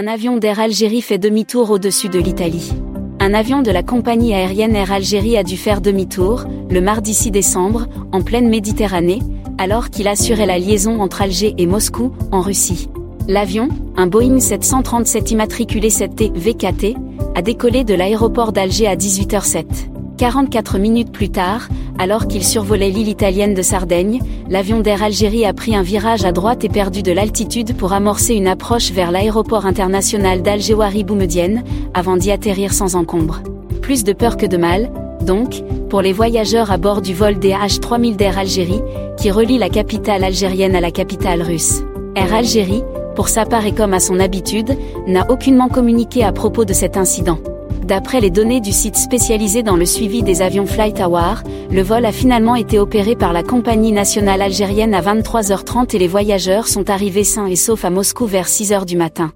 Un 0.00 0.06
avion 0.06 0.36
d'Air 0.36 0.60
Algérie 0.60 1.02
fait 1.02 1.18
demi-tour 1.18 1.72
au-dessus 1.72 2.08
de 2.08 2.20
l'Italie. 2.20 2.70
Un 3.18 3.34
avion 3.34 3.62
de 3.62 3.72
la 3.72 3.82
compagnie 3.82 4.32
aérienne 4.32 4.76
Air 4.76 4.92
Algérie 4.92 5.36
a 5.36 5.42
dû 5.42 5.56
faire 5.56 5.80
demi-tour, 5.80 6.44
le 6.70 6.80
mardi 6.80 7.12
6 7.12 7.32
décembre, 7.32 7.88
en 8.12 8.22
pleine 8.22 8.48
Méditerranée, 8.48 9.18
alors 9.58 9.90
qu'il 9.90 10.06
assurait 10.06 10.46
la 10.46 10.60
liaison 10.60 11.00
entre 11.00 11.22
Alger 11.22 11.52
et 11.58 11.66
Moscou, 11.66 12.12
en 12.30 12.42
Russie. 12.42 12.88
L'avion, 13.26 13.70
un 13.96 14.06
Boeing 14.06 14.38
737 14.38 15.32
immatriculé 15.32 15.88
7T 15.88 16.32
VKT, 16.32 16.96
a 17.34 17.42
décollé 17.42 17.82
de 17.82 17.94
l'aéroport 17.94 18.52
d'Alger 18.52 18.86
à 18.86 18.94
18h07. 18.94 19.64
44 20.16 20.78
minutes 20.78 21.10
plus 21.10 21.30
tard, 21.30 21.68
alors 21.98 22.28
qu'il 22.28 22.44
survolait 22.44 22.90
l'île 22.90 23.08
italienne 23.08 23.54
de 23.54 23.62
Sardaigne, 23.62 24.20
l'avion 24.48 24.80
d'Air 24.80 25.02
Algérie 25.02 25.44
a 25.44 25.52
pris 25.52 25.74
un 25.74 25.82
virage 25.82 26.24
à 26.24 26.32
droite 26.32 26.64
et 26.64 26.68
perdu 26.68 27.02
de 27.02 27.12
l'altitude 27.12 27.76
pour 27.76 27.92
amorcer 27.92 28.34
une 28.34 28.46
approche 28.46 28.92
vers 28.92 29.10
l'aéroport 29.10 29.66
international 29.66 30.42
d'Alger-Wari 30.42 31.04
Boumedienne, 31.04 31.64
avant 31.94 32.16
d'y 32.16 32.30
atterrir 32.30 32.72
sans 32.72 32.94
encombre. 32.94 33.40
Plus 33.82 34.04
de 34.04 34.12
peur 34.12 34.36
que 34.36 34.46
de 34.46 34.56
mal, 34.56 34.90
donc, 35.22 35.62
pour 35.90 36.00
les 36.00 36.12
voyageurs 36.12 36.70
à 36.70 36.76
bord 36.76 37.02
du 37.02 37.14
vol 37.14 37.34
DH3000 37.34 38.16
d'Air 38.16 38.38
Algérie, 38.38 38.82
qui 39.16 39.30
relie 39.30 39.58
la 39.58 39.68
capitale 39.68 40.22
algérienne 40.22 40.76
à 40.76 40.80
la 40.80 40.90
capitale 40.90 41.42
russe. 41.42 41.82
Air 42.14 42.32
Algérie, 42.32 42.82
pour 43.16 43.28
sa 43.28 43.44
part 43.44 43.66
et 43.66 43.72
comme 43.72 43.94
à 43.94 44.00
son 44.00 44.20
habitude, 44.20 44.76
n'a 45.06 45.28
aucunement 45.30 45.68
communiqué 45.68 46.22
à 46.22 46.32
propos 46.32 46.64
de 46.64 46.72
cet 46.72 46.96
incident. 46.96 47.38
D'après 47.88 48.20
les 48.20 48.28
données 48.28 48.60
du 48.60 48.70
site 48.70 48.96
spécialisé 48.96 49.62
dans 49.62 49.74
le 49.74 49.86
suivi 49.86 50.22
des 50.22 50.42
avions 50.42 50.66
Flight 50.66 51.00
Hour, 51.00 51.42
le 51.70 51.80
vol 51.80 52.04
a 52.04 52.12
finalement 52.12 52.54
été 52.54 52.78
opéré 52.78 53.16
par 53.16 53.32
la 53.32 53.42
compagnie 53.42 53.92
nationale 53.92 54.42
algérienne 54.42 54.92
à 54.92 55.00
23h30 55.00 55.96
et 55.96 55.98
les 55.98 56.06
voyageurs 56.06 56.68
sont 56.68 56.90
arrivés 56.90 57.24
sains 57.24 57.46
et 57.46 57.56
saufs 57.56 57.86
à 57.86 57.88
Moscou 57.88 58.26
vers 58.26 58.46
6h 58.46 58.84
du 58.84 58.98
matin. 58.98 59.32